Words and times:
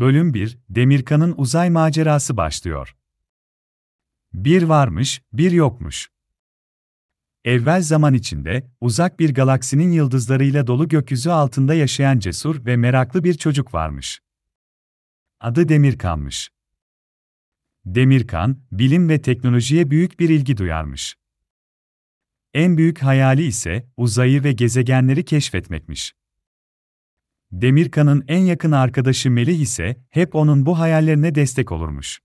Bölüm 0.00 0.34
1, 0.34 0.58
Demirkan'ın 0.68 1.34
uzay 1.36 1.70
macerası 1.70 2.36
başlıyor. 2.36 2.96
Bir 4.32 4.62
varmış, 4.62 5.22
bir 5.32 5.52
yokmuş. 5.52 6.08
Evvel 7.44 7.82
zaman 7.82 8.14
içinde, 8.14 8.70
uzak 8.80 9.20
bir 9.20 9.34
galaksinin 9.34 9.92
yıldızlarıyla 9.92 10.66
dolu 10.66 10.88
gökyüzü 10.88 11.30
altında 11.30 11.74
yaşayan 11.74 12.18
cesur 12.18 12.66
ve 12.66 12.76
meraklı 12.76 13.24
bir 13.24 13.34
çocuk 13.34 13.74
varmış. 13.74 14.20
Adı 15.40 15.68
Demirkan'mış. 15.68 16.50
Demirkan, 17.84 18.62
bilim 18.72 19.08
ve 19.08 19.22
teknolojiye 19.22 19.90
büyük 19.90 20.20
bir 20.20 20.28
ilgi 20.28 20.56
duyarmış. 20.56 21.16
En 22.54 22.76
büyük 22.76 23.02
hayali 23.02 23.44
ise 23.44 23.88
uzayı 23.96 24.44
ve 24.44 24.52
gezegenleri 24.52 25.24
keşfetmekmiş. 25.24 26.14
Demirkan'ın 27.52 28.24
en 28.28 28.40
yakın 28.40 28.72
arkadaşı 28.72 29.30
Melih 29.30 29.60
ise 29.60 29.96
hep 30.10 30.34
onun 30.34 30.66
bu 30.66 30.78
hayallerine 30.78 31.34
destek 31.34 31.72
olurmuş. 31.72 32.20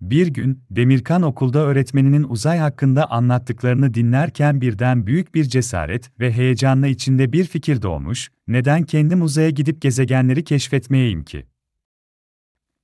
Bir 0.00 0.26
gün, 0.26 0.64
Demirkan 0.70 1.22
okulda 1.22 1.58
öğretmeninin 1.58 2.22
uzay 2.22 2.58
hakkında 2.58 3.10
anlattıklarını 3.10 3.94
dinlerken 3.94 4.60
birden 4.60 5.06
büyük 5.06 5.34
bir 5.34 5.44
cesaret 5.44 6.20
ve 6.20 6.32
heyecanla 6.32 6.86
içinde 6.86 7.32
bir 7.32 7.44
fikir 7.44 7.82
doğmuş, 7.82 8.30
neden 8.48 8.82
kendim 8.82 9.22
uzaya 9.22 9.50
gidip 9.50 9.82
gezegenleri 9.82 10.44
keşfetmeyeyim 10.44 11.24
ki? 11.24 11.46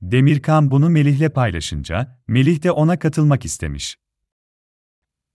Demirkan 0.00 0.70
bunu 0.70 0.90
Melih'le 0.90 1.28
paylaşınca, 1.28 2.18
Melih 2.28 2.62
de 2.62 2.70
ona 2.70 2.98
katılmak 2.98 3.44
istemiş. 3.44 4.01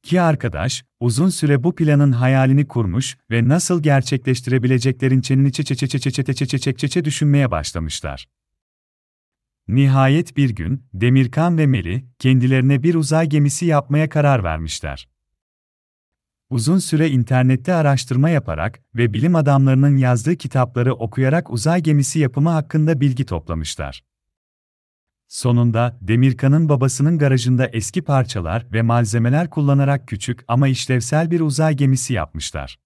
İki 0.08 0.22
arkadaş, 0.22 0.84
uzun 1.00 1.30
süre 1.30 1.64
bu 1.64 1.76
planın 1.76 2.12
hayalini 2.12 2.68
kurmuş 2.68 3.18
ve 3.32 3.48
nasıl 3.48 3.84
gerçekleştirebileceklerin 3.84 5.22
çenini 5.22 5.52
çe 5.52 5.64
çe 5.64 5.76
çe 5.76 5.88
çe 5.88 6.00
çe 6.00 6.12
çe 6.12 6.24
çe 6.36 6.60
çe 6.60 6.74
çe 6.74 6.88
çe 6.88 7.06
düşünmeye 7.06 7.52
başlamışlar. 7.52 8.28
Nihayet 9.68 10.38
bir 10.38 10.50
gün, 10.50 10.86
Demirkan 10.94 11.58
ve 11.58 11.68
Meli, 11.68 12.06
kendilerine 12.20 12.84
bir 12.84 12.96
uzay 12.96 13.30
gemisi 13.30 13.66
yapmaya 13.66 14.10
karar 14.10 14.44
vermişler. 14.44 15.10
Uzun 16.50 16.78
süre 16.78 17.10
internette 17.10 17.74
araştırma 17.74 18.30
yaparak 18.30 18.82
ve 18.96 19.14
bilim 19.14 19.36
adamlarının 19.36 19.98
yazdığı 19.98 20.36
kitapları 20.36 20.94
okuyarak 20.94 21.52
uzay 21.52 21.82
gemisi 21.84 22.20
yapımı 22.20 22.50
hakkında 22.50 23.02
bilgi 23.02 23.26
toplamışlar. 23.26 24.04
Sonunda, 25.28 25.98
Demirkan'ın 26.02 26.70
babasının 26.70 27.18
garajında 27.18 27.68
eski 27.68 28.02
parçalar 28.02 28.68
ve 28.74 28.82
malzemeler 28.82 29.50
kullanarak 29.50 30.08
küçük 30.08 30.44
ama 30.48 30.68
işlevsel 30.68 31.32
bir 31.32 31.40
uzay 31.40 31.76
gemisi 31.76 32.14
yapmışlar. 32.14 32.80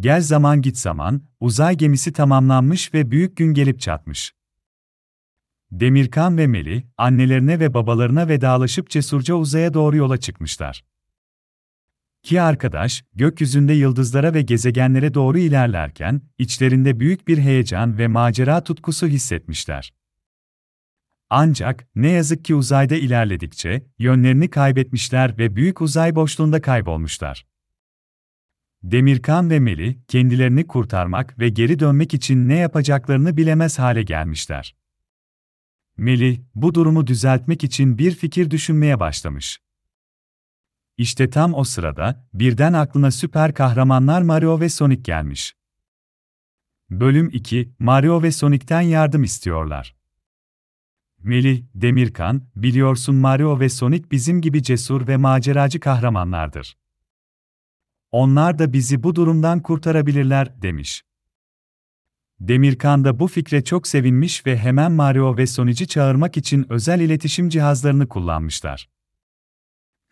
Gel 0.00 0.20
zaman 0.20 0.62
git 0.62 0.78
zaman, 0.78 1.22
uzay 1.40 1.76
gemisi 1.76 2.12
tamamlanmış 2.12 2.94
ve 2.94 3.10
büyük 3.10 3.36
gün 3.36 3.54
gelip 3.54 3.80
çatmış. 3.80 4.34
Demirkan 5.70 6.38
ve 6.38 6.46
Meli, 6.46 6.86
annelerine 6.98 7.60
ve 7.60 7.74
babalarına 7.74 8.28
vedalaşıp 8.28 8.90
cesurca 8.90 9.34
uzaya 9.34 9.74
doğru 9.74 9.96
yola 9.96 10.16
çıkmışlar. 10.16 10.84
Ki 12.22 12.40
arkadaş, 12.40 13.04
gökyüzünde 13.14 13.72
yıldızlara 13.72 14.34
ve 14.34 14.42
gezegenlere 14.42 15.14
doğru 15.14 15.38
ilerlerken, 15.38 16.22
içlerinde 16.38 17.00
büyük 17.00 17.28
bir 17.28 17.38
heyecan 17.38 17.98
ve 17.98 18.06
macera 18.06 18.64
tutkusu 18.64 19.06
hissetmişler. 19.06 19.97
Ancak 21.30 21.88
ne 21.94 22.10
yazık 22.10 22.44
ki 22.44 22.54
uzayda 22.54 22.94
ilerledikçe 22.94 23.86
yönlerini 23.98 24.50
kaybetmişler 24.50 25.38
ve 25.38 25.56
büyük 25.56 25.80
uzay 25.80 26.14
boşluğunda 26.14 26.62
kaybolmuşlar. 26.62 27.46
Demirkan 28.82 29.50
ve 29.50 29.60
Meli 29.60 29.98
kendilerini 30.08 30.66
kurtarmak 30.66 31.38
ve 31.38 31.48
geri 31.48 31.78
dönmek 31.78 32.14
için 32.14 32.48
ne 32.48 32.56
yapacaklarını 32.56 33.36
bilemez 33.36 33.78
hale 33.78 34.02
gelmişler. 34.02 34.76
Meli 35.96 36.42
bu 36.54 36.74
durumu 36.74 37.06
düzeltmek 37.06 37.64
için 37.64 37.98
bir 37.98 38.14
fikir 38.14 38.50
düşünmeye 38.50 39.00
başlamış. 39.00 39.60
İşte 40.96 41.30
tam 41.30 41.54
o 41.54 41.64
sırada 41.64 42.28
birden 42.34 42.72
aklına 42.72 43.10
süper 43.10 43.54
kahramanlar 43.54 44.22
Mario 44.22 44.60
ve 44.60 44.68
Sonic 44.68 45.02
gelmiş. 45.02 45.54
Bölüm 46.90 47.30
2 47.32 47.72
Mario 47.78 48.22
ve 48.22 48.32
Sonic'ten 48.32 48.80
yardım 48.80 49.24
istiyorlar. 49.24 49.97
Melih, 51.22 51.64
Demirkan, 51.74 52.42
biliyorsun 52.56 53.14
Mario 53.14 53.60
ve 53.60 53.68
Sonic 53.68 54.10
bizim 54.10 54.40
gibi 54.40 54.62
cesur 54.62 55.08
ve 55.08 55.16
maceracı 55.16 55.80
kahramanlardır. 55.80 56.76
Onlar 58.10 58.58
da 58.58 58.72
bizi 58.72 59.02
bu 59.02 59.14
durumdan 59.14 59.62
kurtarabilirler, 59.62 60.62
demiş. 60.62 61.02
Demirkan 62.40 63.04
da 63.04 63.20
bu 63.20 63.28
fikre 63.28 63.64
çok 63.64 63.86
sevinmiş 63.86 64.46
ve 64.46 64.58
hemen 64.58 64.92
Mario 64.92 65.36
ve 65.36 65.46
Sonic'i 65.46 65.86
çağırmak 65.86 66.36
için 66.36 66.66
özel 66.68 67.00
iletişim 67.00 67.48
cihazlarını 67.48 68.08
kullanmışlar. 68.08 68.88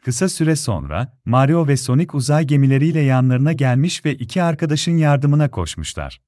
Kısa 0.05 0.29
süre 0.29 0.57
sonra, 0.57 1.19
Mario 1.25 1.69
ve 1.69 1.77
Sonic 1.77 2.09
uzay 2.13 2.45
gemileriyle 2.45 3.01
yanlarına 3.01 3.53
gelmiş 3.53 4.05
ve 4.05 4.15
iki 4.15 4.43
arkadaşın 4.43 4.97
yardımına 4.97 5.51
koşmuşlar. 5.51 6.21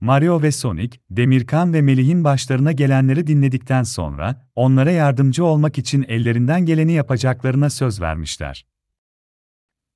Mario 0.00 0.42
ve 0.42 0.52
Sonic, 0.52 0.98
Demirkan 1.10 1.72
ve 1.72 1.82
Melih'in 1.82 2.24
başlarına 2.24 2.72
gelenleri 2.72 3.26
dinledikten 3.26 3.82
sonra, 3.82 4.48
onlara 4.54 4.90
yardımcı 4.90 5.44
olmak 5.44 5.78
için 5.78 6.04
ellerinden 6.08 6.66
geleni 6.66 6.92
yapacaklarına 6.92 7.70
söz 7.70 8.00
vermişler. 8.00 8.66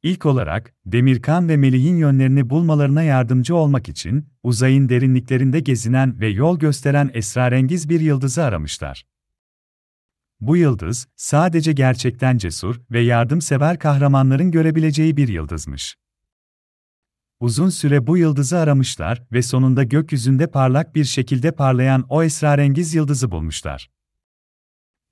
İlk 0.03 0.27
olarak, 0.27 0.75
Demirkan 0.87 1.49
ve 1.49 1.57
Melih'in 1.57 1.97
yönlerini 1.97 2.51
bulmalarına 2.51 3.03
yardımcı 3.03 3.57
olmak 3.57 3.89
için, 3.89 4.29
uzayın 4.43 4.89
derinliklerinde 4.89 5.61
gezinen 5.61 6.21
ve 6.21 6.29
yol 6.29 6.59
gösteren 6.59 7.11
esrarengiz 7.15 7.89
bir 7.89 8.01
yıldızı 8.01 8.45
aramışlar. 8.45 9.07
Bu 10.41 10.57
yıldız, 10.57 11.07
sadece 11.17 11.73
gerçekten 11.73 12.39
cesur 12.39 12.81
ve 12.91 13.01
yardımsever 13.01 13.79
kahramanların 13.79 14.51
görebileceği 14.51 15.17
bir 15.17 15.29
yıldızmış. 15.29 15.97
Uzun 17.45 17.69
süre 17.69 18.07
bu 18.07 18.17
yıldızı 18.17 18.59
aramışlar 18.59 19.23
ve 19.33 19.43
sonunda 19.43 19.83
gökyüzünde 19.83 20.47
parlak 20.47 20.95
bir 20.95 21.05
şekilde 21.05 21.53
parlayan 21.53 22.07
o 22.09 22.23
esrarengiz 22.23 22.95
yıldızı 22.95 23.31
bulmuşlar. 23.31 23.91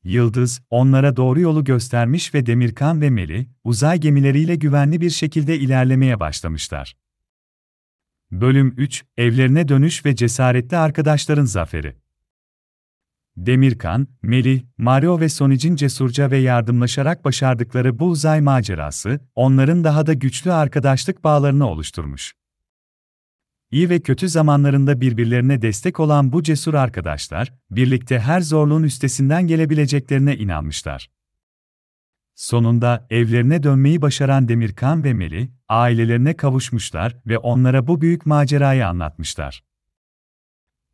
Yıldız, 0.05 0.63
onlara 0.71 1.17
doğru 1.17 1.41
yolu 1.41 1.65
göstermiş 1.65 2.35
ve 2.35 2.47
Demirkan 2.47 3.01
ve 3.01 3.11
Meli, 3.11 3.49
uzay 3.65 4.01
gemileriyle 4.01 4.55
güvenli 4.55 5.01
bir 5.01 5.11
şekilde 5.11 5.59
ilerlemeye 5.59 6.21
başlamışlar. 6.21 6.97
Bölüm 8.31 8.75
3, 8.77 9.05
Evlerine 9.17 9.69
Dönüş 9.69 10.05
ve 10.05 10.17
Cesaretli 10.17 10.77
Arkadaşların 10.77 11.45
Zaferi 11.45 11.97
Demirkan, 13.37 14.07
Melih, 14.23 14.63
Mario 14.79 15.21
ve 15.21 15.29
Sonic'in 15.29 15.77
cesurca 15.77 16.31
ve 16.31 16.39
yardımlaşarak 16.39 17.25
başardıkları 17.25 17.99
bu 17.99 18.07
uzay 18.07 18.41
macerası, 18.41 19.21
onların 19.35 19.85
daha 19.85 20.07
da 20.07 20.13
güçlü 20.13 20.53
arkadaşlık 20.53 21.25
bağlarını 21.25 21.69
oluşturmuş. 21.69 22.33
İyi 23.71 23.91
ve 23.91 24.01
kötü 24.01 24.29
zamanlarında 24.29 25.01
birbirlerine 25.01 25.63
destek 25.63 26.01
olan 26.01 26.33
bu 26.33 26.43
cesur 26.43 26.75
arkadaşlar, 26.75 27.53
birlikte 27.71 28.21
her 28.21 28.41
zorluğun 28.41 28.83
üstesinden 28.83 29.47
gelebileceklerine 29.47 30.37
inanmışlar. 30.37 31.11
Sonunda 32.35 33.07
evlerine 33.11 33.63
dönmeyi 33.63 34.03
başaran 34.03 34.49
Demirkan 34.49 35.05
ve 35.05 35.15
Meli, 35.15 35.51
ailelerine 35.69 36.37
kavuşmuşlar 36.37 37.17
ve 37.27 37.39
onlara 37.39 37.87
bu 37.87 38.01
büyük 38.01 38.27
macerayı 38.27 38.89
anlatmışlar. 38.89 39.63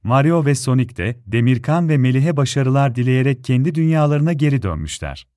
Mario 0.09 0.45
ve 0.45 0.55
Sonic 0.55 0.97
de 0.97 1.21
Demirkan 1.27 1.89
ve 1.89 1.99
Melih'e 1.99 2.37
başarılar 2.37 2.95
dileyerek 2.95 3.45
kendi 3.45 3.75
dünyalarına 3.75 4.33
geri 4.33 4.63
dönmüşler. 4.63 5.29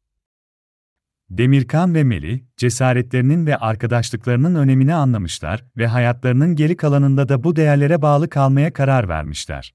Demirkan 1.29 1.95
ve 1.95 2.03
Melih, 2.03 2.39
cesaretlerinin 2.57 3.45
ve 3.45 3.57
arkadaşlıklarının 3.57 4.55
önemini 4.55 4.93
anlamışlar 4.93 5.65
ve 5.77 5.87
hayatlarının 5.87 6.55
geri 6.55 6.77
kalanında 6.77 7.29
da 7.29 7.43
bu 7.43 7.55
değerlere 7.55 8.01
bağlı 8.01 8.29
kalmaya 8.29 8.73
karar 8.73 9.09
vermişler. 9.09 9.73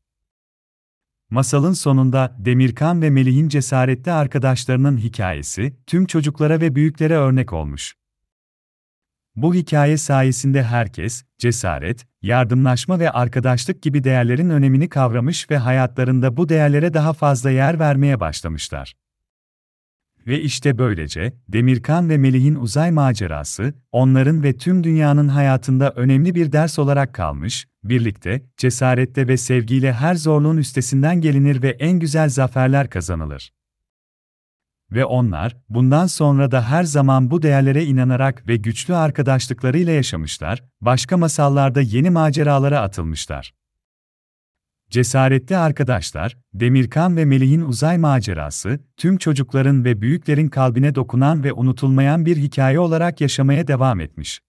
Masalın 1.30 1.72
sonunda 1.72 2.36
Demirkan 2.38 3.02
ve 3.02 3.10
Melih'in 3.10 3.48
cesaretli 3.48 4.12
arkadaşlarının 4.12 4.98
hikayesi 4.98 5.76
tüm 5.86 6.06
çocuklara 6.06 6.60
ve 6.60 6.74
büyüklere 6.74 7.14
örnek 7.14 7.52
olmuş. 7.52 7.94
Bu 9.36 9.54
hikaye 9.54 9.96
sayesinde 9.96 10.62
herkes, 10.62 11.24
cesaret, 11.38 12.06
yardımlaşma 12.22 12.98
ve 12.98 13.10
arkadaşlık 13.10 13.82
gibi 13.82 14.04
değerlerin 14.04 14.50
önemini 14.50 14.88
kavramış 14.88 15.50
ve 15.50 15.58
hayatlarında 15.58 16.36
bu 16.36 16.48
değerlere 16.48 16.94
daha 16.94 17.12
fazla 17.12 17.50
yer 17.50 17.78
vermeye 17.78 18.20
başlamışlar. 18.20 18.94
Ve 20.26 20.40
işte 20.40 20.78
böylece, 20.78 21.32
Demirkan 21.48 22.08
ve 22.08 22.18
Melih'in 22.18 22.54
uzay 22.54 22.90
macerası, 22.90 23.74
onların 23.92 24.42
ve 24.42 24.56
tüm 24.56 24.84
dünyanın 24.84 25.28
hayatında 25.28 25.90
önemli 25.90 26.34
bir 26.34 26.52
ders 26.52 26.78
olarak 26.78 27.14
kalmış, 27.14 27.66
birlikte, 27.84 28.42
cesarette 28.56 29.28
ve 29.28 29.36
sevgiyle 29.36 29.92
her 29.92 30.14
zorluğun 30.14 30.56
üstesinden 30.56 31.20
gelinir 31.20 31.62
ve 31.62 31.70
en 31.70 31.98
güzel 31.98 32.28
zaferler 32.28 32.90
kazanılır. 32.90 33.52
Ve 34.92 35.04
onlar, 35.04 35.56
bundan 35.68 36.06
sonra 36.06 36.50
da 36.50 36.70
her 36.70 36.84
zaman 36.84 37.30
bu 37.30 37.42
değerlere 37.42 37.84
inanarak 37.84 38.48
ve 38.48 38.56
güçlü 38.56 38.94
arkadaşlıklarıyla 38.94 39.92
yaşamışlar, 39.92 40.64
başka 40.80 41.16
masallarda 41.16 41.80
yeni 41.80 42.10
maceralara 42.10 42.80
atılmışlar. 42.80 43.54
Cesaretli 44.90 45.56
arkadaşlar, 45.56 46.36
Demirkan 46.54 47.16
ve 47.16 47.24
Melih'in 47.24 47.60
uzay 47.60 47.98
macerası, 47.98 48.80
tüm 48.96 49.16
çocukların 49.16 49.84
ve 49.84 50.00
büyüklerin 50.00 50.48
kalbine 50.48 50.94
dokunan 50.94 51.44
ve 51.44 51.52
unutulmayan 51.52 52.26
bir 52.26 52.36
hikaye 52.36 52.80
olarak 52.80 53.20
yaşamaya 53.20 53.66
devam 53.66 54.00
etmiş. 54.00 54.40